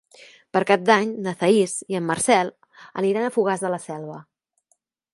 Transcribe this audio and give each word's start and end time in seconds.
Per 0.55 0.61
Cap 0.71 0.85
d'Any 0.89 1.11
na 1.25 1.33
Thaís 1.43 1.77
i 1.95 1.99
en 2.01 2.09
Marcel 2.09 2.51
aniran 3.05 3.29
a 3.29 3.33
Fogars 3.39 3.67
de 3.67 3.75
la 3.75 3.83
Selva. 3.89 4.21